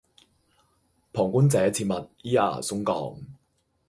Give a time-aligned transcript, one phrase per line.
[1.13, 3.19] 旁觀者切勿依牙鬆槓